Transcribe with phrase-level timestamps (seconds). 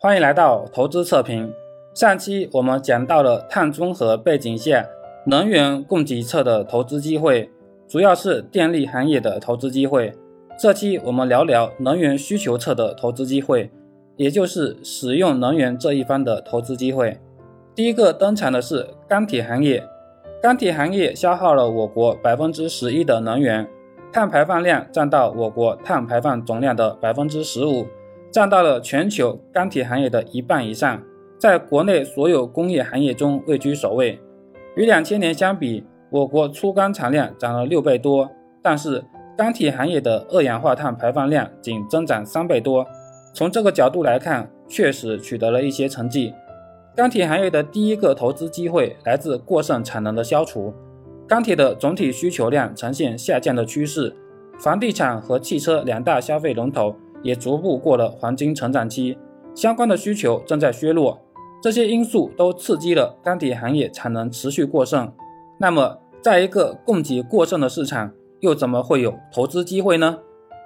[0.00, 1.52] 欢迎来到投资测评。
[1.92, 4.86] 上期我们讲到了碳中和背景下
[5.26, 7.50] 能源供给侧的投资机会，
[7.88, 10.12] 主要是电力行业的投资机会。
[10.56, 13.72] 这期我们聊聊能源需求侧的投资机会，
[14.14, 17.18] 也就是使用能源这一方的投资机会。
[17.74, 19.82] 第一个登场的是钢铁行业，
[20.40, 23.68] 钢铁行业消耗了我国百分之十一的能源，
[24.12, 27.84] 碳排放量占到我国碳排放总量的百分之十五。
[28.30, 31.02] 占到了全球钢铁行业的一半以上，
[31.38, 34.18] 在国内所有工业行业中位居首位。
[34.76, 38.30] 与两千年相比，我国粗钢产量涨了六倍多，
[38.62, 39.02] 但是
[39.36, 42.86] 钢铁行业的二氧化碳排放量仅增长三倍多。
[43.34, 46.34] 从这个角度来看，确实取得了一些成绩。
[46.94, 50.74] 钢铁行业的第一个投资机会来自过剩产能的消除，
[51.26, 54.14] 钢铁的总体需求量呈现下降的趋势，
[54.58, 56.94] 房地产和汽车两大消费龙头。
[57.22, 59.18] 也逐步过了黄金成长期，
[59.54, 61.18] 相关的需求正在削弱，
[61.62, 65.12] 这些因素都刺激了钢铁行业产能持续过剩。
[65.58, 70.18] 那么，在一个供给过剩的市场，又怎么会有投资机会呢？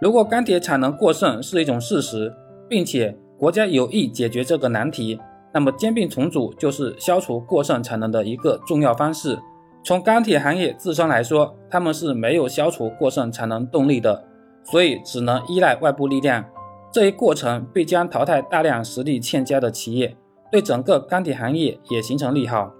[0.00, 2.32] 如果钢铁产能过剩是一种事实，
[2.68, 5.18] 并且国家有意解决这个难题，
[5.52, 9.38] 那么兼并重组就是消除过剩产能的一个重要方式。
[9.82, 14.22] 从钢铁行业自身来说，他们是没有消除过剩产能动力的。
[14.68, 16.44] 所以只能依赖外部力量，
[16.92, 20.16] 这一过程必将淘汰大量实力欠佳的企业，
[20.50, 22.72] 对整个钢铁行业也形成利好。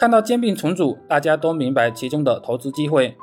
[0.00, 3.16] 看到兼并重组，大家都明白其中的投资机会。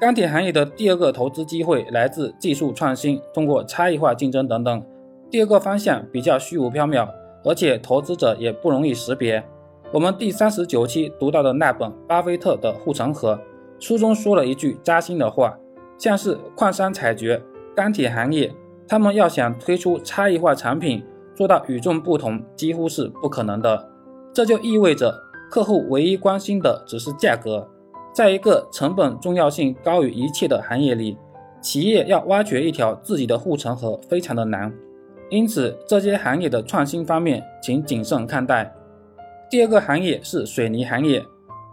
[0.00, 4.86] 钢铁行业的第二个投资机会来自技术创新，通过差异化竞争等等。
[5.28, 7.08] 第二个方向比较虚无缥缈，
[7.44, 9.42] 而且投资者也不容易识别。
[9.92, 13.34] 我们第三十九期读到的那本《巴菲特的护城河》
[13.84, 15.58] 书中说了一句扎心的话。
[15.98, 17.42] 像是矿山采掘、
[17.74, 18.54] 钢铁行业，
[18.88, 23.88] 他们要想推出差异化产品，做到与众不同，几乎是不可能的。
[24.32, 25.14] 这就意味着
[25.50, 27.68] 客户唯一关心的只是价格。
[28.12, 31.18] 在一个成本重要性高于一切的行业里，
[31.60, 34.72] 企业要挖掘一条自己的护城河非常的难。
[35.28, 38.72] 因此，这些行业的创新方面，请谨慎看待。
[39.50, 41.24] 第二个行业是水泥行业，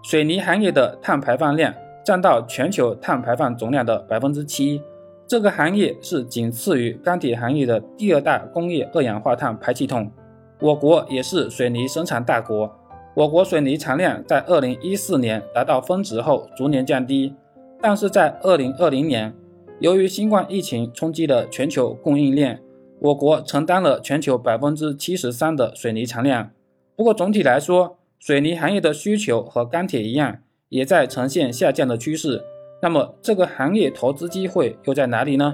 [0.03, 1.73] 水泥行业的碳排放量。
[2.03, 4.81] 占到全球碳排放总量的百分之七，
[5.25, 10.11] 这个行业是仅次于钢铁行业的第二大工业二氧化碳排气筒。
[10.59, 12.71] 我国也是水泥生产大国，
[13.15, 17.33] 我国水泥产量在二零一四年达到峰值后逐年降低，
[17.81, 19.33] 但是在二零二零年，
[19.79, 22.61] 由于新冠疫情冲击了全球供应链，
[22.99, 26.51] 我国承担了全球百分之七十三的水泥产量。
[26.95, 30.39] 不过总体来说，水泥行业的需求和钢铁一样。
[30.73, 32.43] 也在呈现下降的趋势。
[32.81, 35.53] 那么，这个行业投资机会又在哪里呢？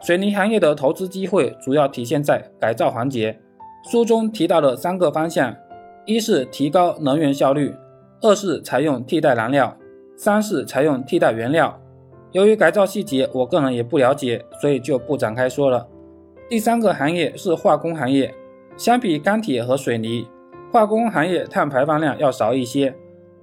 [0.00, 3.38] 水泥行业的投资机会主要体现在改造环节。
[3.90, 5.54] 书中提到了三个方向：
[6.06, 7.74] 一是提高能源效率，
[8.22, 9.76] 二是采用替代燃料，
[10.16, 11.78] 三是采用替代原料。
[12.32, 15.86] 由于改造细节我个人也不了解，所以就不展开说了。
[16.48, 18.34] 第三个行业是化工行业。
[18.78, 20.26] 相比钢铁和水泥，
[20.72, 22.94] 化工行业碳排放量要少一些。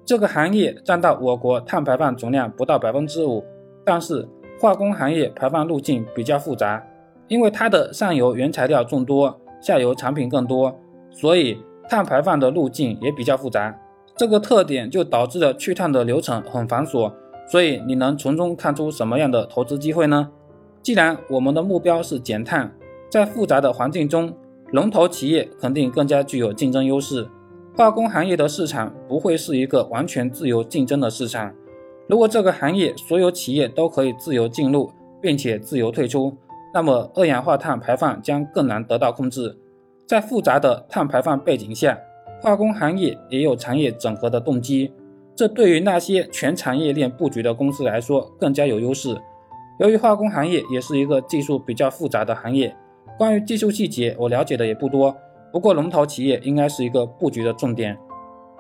[0.06, 3.44] 这个行业占到我国碳排放总量不到百分之五，
[3.86, 4.28] 但是
[4.60, 6.86] 化工行业排放路径比较复杂，
[7.28, 10.78] 因为它的上游原材料众多，下游产品更多，
[11.10, 11.58] 所以
[11.90, 13.74] 碳排放的路径也比较复杂。
[14.18, 17.12] 这个特点就导致了去碳的流程很繁琐。
[17.46, 20.30] 所以你能从中看出什么样的投资机会呢？
[20.82, 22.74] 既然我们的目标是减碳，
[23.10, 24.34] 在复杂的环境中，
[24.72, 27.28] 龙头企业肯定更加具有竞争优势。
[27.76, 31.52] 化工行业的市场不会是一个完全自由竞争的市场。
[32.08, 36.38] 如果这个行业所有企业都可以自由进入，并且自由退出，
[36.72, 39.58] 那么二氧化碳排放将更难得到控制。
[40.06, 41.98] 在复杂的碳排放背景下，
[42.42, 44.94] 化工行业也有产业整合的动机，
[45.36, 49.18] 这对于那些全产业链布局的公司来说更加有优势。
[49.80, 52.76] 由于化工行业也是一个技术比较复杂的行业，
[53.18, 55.16] 关于技术细节我了解的也不多。
[55.54, 57.96] 不过，龙头企业应该是一个布局的重点。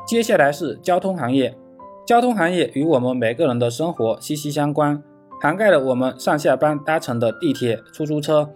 [0.06, 1.58] 接下来是交通行业，
[2.06, 5.02] 交通行业与我们每个人的生活息息相关，
[5.42, 8.48] 涵盖了我们上下班搭乘的地铁、出租车，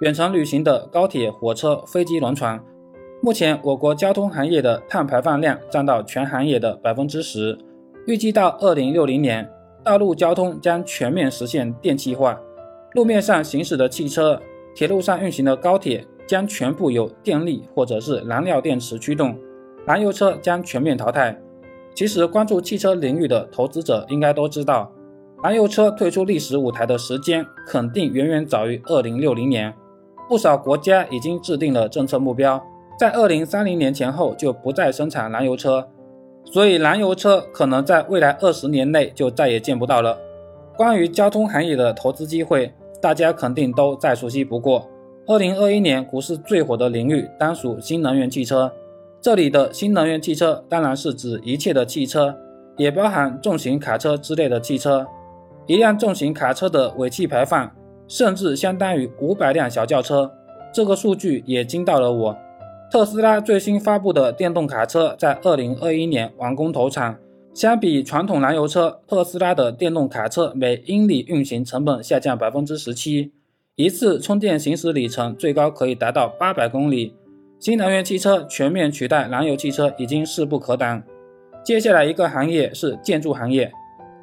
[0.00, 2.60] 远程旅行的高铁、火车、飞机、轮船。
[3.22, 7.56] 目前，我国交通行业的碳排放量占到全行业的百分之十。
[8.08, 9.48] 预计到二零六零年，
[9.84, 12.40] 道路交通将全面实现电气化，
[12.94, 14.42] 路面上行驶的汽车，
[14.74, 16.04] 铁路上运行的高铁。
[16.26, 19.36] 将全部由电力或者是燃料电池驱动，
[19.86, 21.38] 燃油车将全面淘汰。
[21.94, 24.90] 其实，关注汽车领域的投资者应该都知道，
[25.42, 29.72] 燃油车退出历史舞台的时间肯定远远早于二零六零年。
[30.28, 32.60] 不少国家已经制定了政策目标，
[32.98, 35.86] 在二零三零年前后就不再生产燃油车，
[36.44, 40.18] 所以燃油车可能在未来二十年内就再也见不到了。
[40.76, 44.88] 关于交通行业的投资机会，大家肯定都再熟悉不过。
[45.26, 48.70] 二零二一年股市最火的领域当属新能源汽车，
[49.20, 52.34] 这里的新能源汽车当然是指一切的汽车，
[52.76, 55.06] 也包含重型卡车之类的汽车。
[55.66, 57.70] 一辆重型卡车的尾气排放。
[58.06, 60.30] 甚至相当于五百辆小轿车，
[60.70, 62.36] 这个数据也惊到了我。
[62.92, 67.18] 特斯拉最新发布的电动卡车在二零二一年完工投产，
[67.54, 73.32] 相比传统燃油车，特斯拉的电动卡车每英里运行成本下降百分之十七，
[73.76, 77.12] 一次充电行驶里程最高可以达到八百公里。
[77.58, 81.02] 新能源汽车全面取代燃油汽车已经势不可挡。
[81.64, 83.72] 接下来一个行业是建筑行业，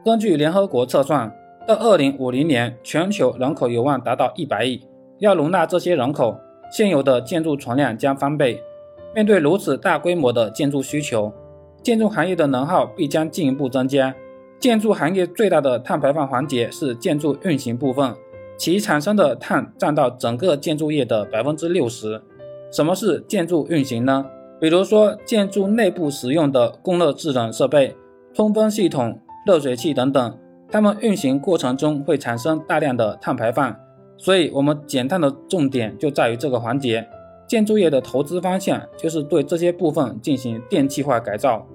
[0.05, 1.29] 根据联合国测算。
[1.67, 4.81] 到二零五零年，全球人口有望达到一百亿。
[5.19, 6.39] 要容纳这些人口，
[6.71, 8.63] 现有的建筑存量将翻倍。
[9.13, 11.33] 面对如此大规模的建筑需求，
[11.83, 14.15] 建筑行业的能耗必将进一步增加。
[14.59, 18.15] 建筑行业最大的碳排放环节是建筑运行部分，
[18.61, 22.21] 其产生的碳占到整个建筑业的百分之六十。
[22.71, 24.23] 什么是建筑运行呢？
[24.59, 27.95] 比如说，建筑内部使用的供热制冷设备、
[28.35, 30.37] 通风系统、热水器等等。
[30.69, 33.75] 它们运行过程中会产生大量的碳排放，
[34.15, 37.03] 所以我们减碳的重点就在于这个环节。
[37.47, 41.65] 建筑业的投资方向就是对这些部分进行电气化改造。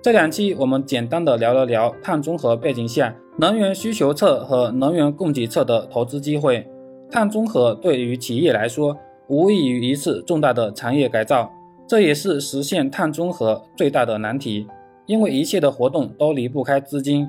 [0.00, 6.66] 这两期我们简单的聊了聊碳中和背景下能源需求侧和能源供给侧的投资机会。
[7.10, 8.96] 碳中和对于企业来说
[9.28, 11.50] 无异于一次重大的产业改造，
[11.86, 14.66] 这也是实现碳中和最大的难题，
[15.04, 17.28] 因为一切的活动都离不开资金。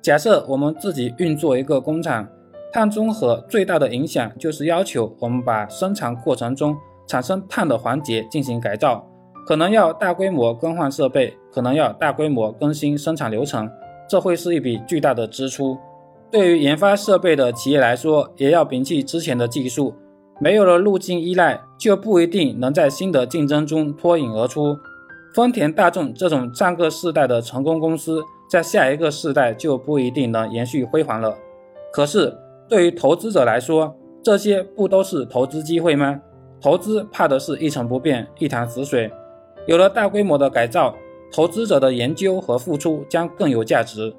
[0.00, 2.26] 假设我们自己运作一个工厂，
[2.72, 6.74] 碳中和最大的影响就是要求我们把生产过程中
[7.06, 9.06] 产生碳的环节进行改造，
[9.46, 13.70] 可能要大规模更换设备，可能要大规模更新生产流程，
[14.12, 15.78] 这会是一笔巨大的支出。
[16.30, 19.94] 对于研发设备的企业来说，也要摒弃之前的技术，
[20.38, 24.76] 没有了路径依赖，就不一定能在新的竞争中脱颖而出。
[25.34, 28.22] 丰田、大众这种上个世代的成功公司。
[28.50, 31.34] 在下一个世代就不一定能延续辉煌了。
[31.90, 32.36] 可是
[32.68, 36.20] 对于投资者来说，这些不都是投资机会吗？
[36.60, 39.10] 投资怕的是一成不变、一潭死水。
[39.66, 40.94] 有了大规模的改造，
[41.32, 44.14] 投资者的研究和付出将更有价值。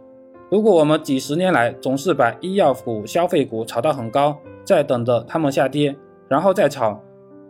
[0.49, 5.95] 如果我们几十年来总是把医药股、消费股炒到很高，再等着它们下跌，
[6.27, 6.99] 然后再炒，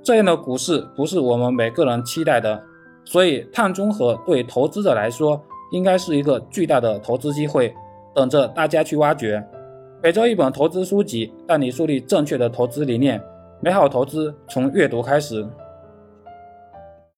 [0.02, 2.62] 这样的股市不是我们每个人期待的。
[3.06, 7.74] 所以，碳中和对投资者来说，应该是一个巨大的投资机会，
[8.14, 9.42] 等着大家去挖掘。
[10.02, 13.22] 每周一本投资书籍，带你树立正确的投资理念。
[13.62, 15.46] 美好投资从阅读开始。